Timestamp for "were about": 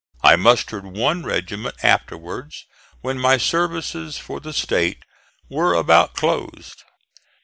5.47-6.15